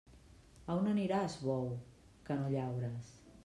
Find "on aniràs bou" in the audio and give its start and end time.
0.79-1.69